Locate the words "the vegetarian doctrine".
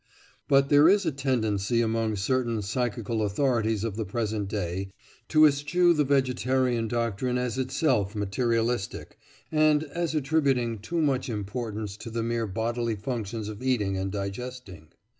5.93-7.37